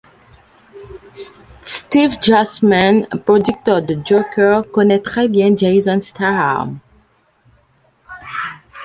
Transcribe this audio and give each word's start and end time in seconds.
Steve 1.63 2.17
Chasman, 2.23 3.05
producteur 3.23 3.83
de 3.83 3.99
Joker, 4.03 4.63
connait 4.71 4.97
très 4.99 5.27
bien 5.27 5.55
Jason 5.55 6.01
Statham. 6.01 6.79